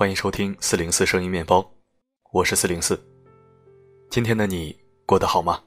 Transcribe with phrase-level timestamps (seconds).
[0.00, 1.62] 欢迎收听四零四声音面包，
[2.32, 2.98] 我是四零四。
[4.08, 4.74] 今天的你
[5.04, 5.62] 过得好吗？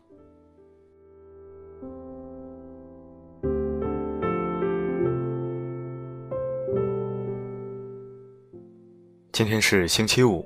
[9.32, 10.44] 今天是星期五，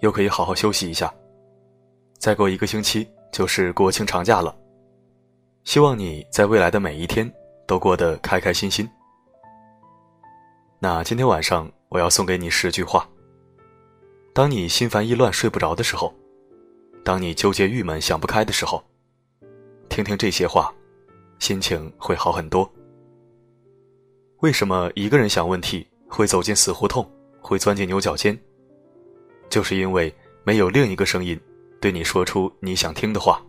[0.00, 1.12] 又可以好好休息一下。
[2.18, 4.56] 再过一个星期就是国庆长假了，
[5.64, 7.30] 希望你在未来的每一天
[7.66, 8.88] 都过得开开心心。
[10.78, 13.06] 那今天晚上我要送给你十句话。
[14.36, 16.14] 当你心烦意乱睡不着的时候，
[17.02, 18.84] 当你纠结郁闷想不开的时候，
[19.88, 20.70] 听听这些话，
[21.38, 22.70] 心情会好很多。
[24.40, 27.10] 为什么一个人想问题会走进死胡同？
[27.40, 28.38] 会钻进牛角尖，
[29.48, 30.14] 就是因为
[30.44, 31.40] 没有另一个声音
[31.80, 33.42] 对你说出你想听的话。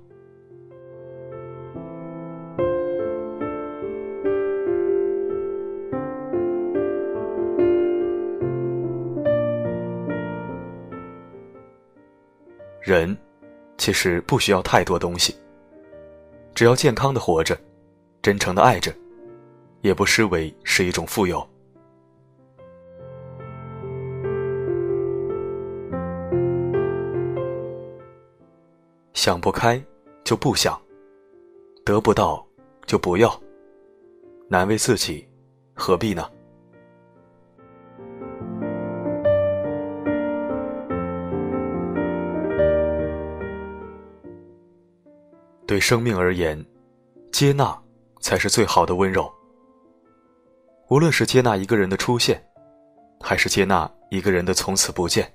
[12.87, 13.17] 人
[13.77, 15.35] 其实不需要太多东西，
[16.55, 17.59] 只要健康的活着，
[18.21, 18.95] 真诚的爱着，
[19.81, 21.45] 也不失为是一种富有。
[29.13, 29.83] 想不开，
[30.23, 30.73] 就不想；
[31.83, 32.47] 得不到，
[32.85, 33.37] 就不要。
[34.47, 35.27] 难为自己，
[35.73, 36.25] 何必呢？
[45.67, 46.65] 对生命而言，
[47.29, 47.77] 接纳
[48.21, 49.29] 才是最好的温柔。
[50.87, 52.41] 无论是接纳一个人的出现，
[53.19, 55.29] 还是接纳一个人的从此不见。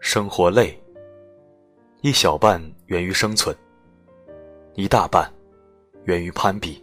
[0.00, 0.82] 生活累，
[2.00, 3.54] 一小半源于生存，
[4.74, 5.30] 一大半
[6.04, 6.82] 源于攀比。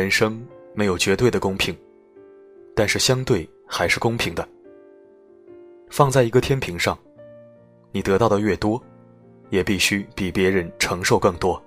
[0.00, 1.76] 人生没有绝对的公平，
[2.74, 4.48] 但是相对还是公平的。
[5.90, 6.98] 放在一个天平上，
[7.92, 8.82] 你得到的越多，
[9.50, 11.62] 也必须比别人承受更多。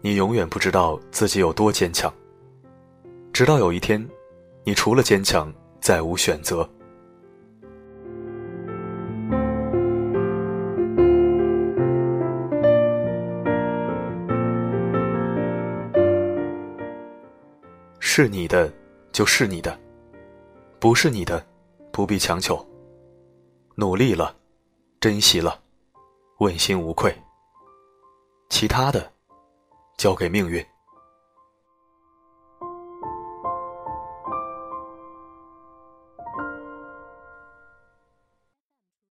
[0.00, 2.12] 你永远不知道自己有多坚强，
[3.32, 4.04] 直到有一天，
[4.64, 6.68] 你除了坚强再无选择。
[18.14, 18.70] 是你的，
[19.10, 19.72] 就是你的；
[20.78, 21.42] 不是你的，
[21.90, 22.62] 不必强求。
[23.74, 24.36] 努力了，
[25.00, 25.58] 珍惜了，
[26.36, 27.10] 问心无愧。
[28.50, 29.10] 其他的。
[29.96, 30.62] 交给命运。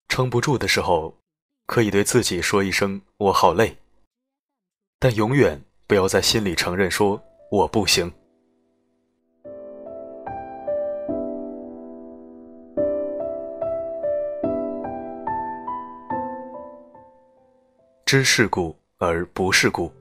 [0.09, 1.16] 撑不住的时候，
[1.67, 3.77] 可以对自己说一声“我好累”，
[4.99, 8.11] 但永远不要在心里承认说“我不行”。
[18.12, 19.94] 知世故而不世故。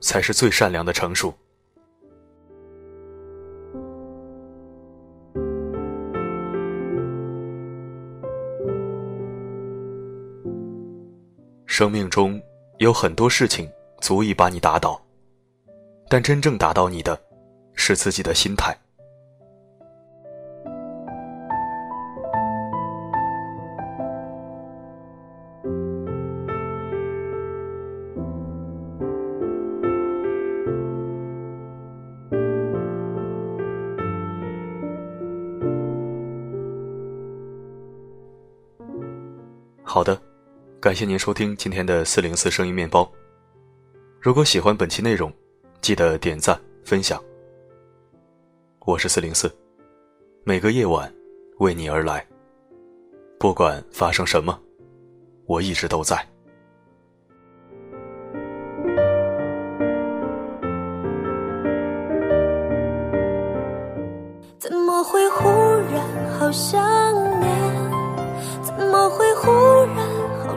[0.00, 1.30] 才是最善良的成熟。
[11.66, 12.40] 生命中
[12.78, 14.98] 有很多事情足以把你打倒，
[16.08, 17.20] 但真正打倒你的，
[17.74, 18.74] 是自己的心态。
[39.94, 40.20] 好的，
[40.80, 43.08] 感谢您收听今天的四零四声音面包。
[44.20, 45.32] 如果喜欢本期内容，
[45.80, 47.22] 记得点赞分享。
[48.86, 49.48] 我是四零四，
[50.42, 51.08] 每个夜晚
[51.60, 52.26] 为你而来。
[53.38, 54.58] 不管发生什么，
[55.46, 56.16] 我一直都在。
[64.58, 65.48] 怎么会忽
[65.92, 66.82] 然好想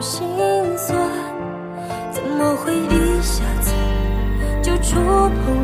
[0.00, 0.26] 心
[0.76, 0.96] 酸？
[2.12, 3.72] 怎么会一下子
[4.62, 5.57] 就触碰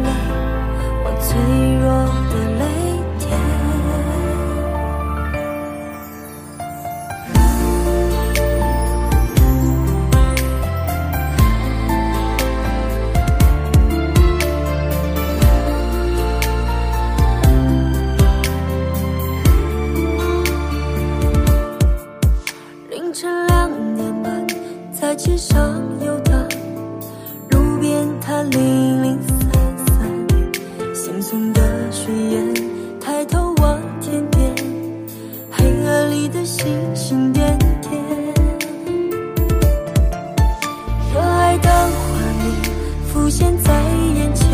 [36.24, 36.66] 你的星
[36.96, 37.92] 星点点，
[41.12, 42.50] 热爱的画面
[43.06, 43.74] 浮现在
[44.14, 44.48] 眼前，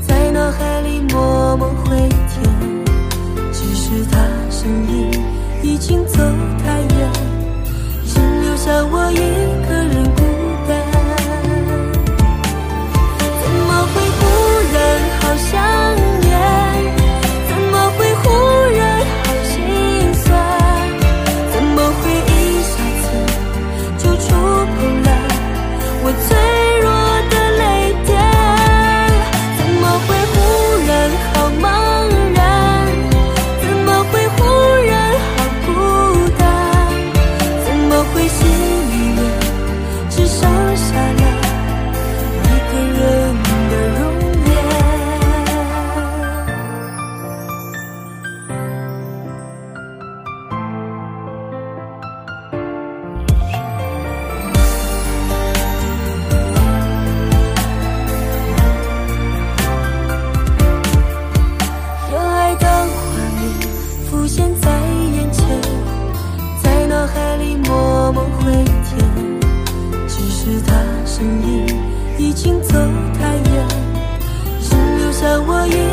[0.00, 2.84] 在脑海里默默回甜。
[3.52, 4.18] 只是他
[4.50, 5.08] 身影
[5.62, 6.18] 已经走
[6.64, 7.12] 太远，
[8.04, 9.85] 只留下我一个。
[75.18, 75.85] 算我一。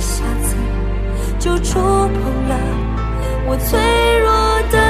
[0.00, 0.56] 下次
[1.38, 2.56] 就触碰了
[3.46, 3.78] 我脆
[4.20, 4.30] 弱
[4.72, 4.89] 的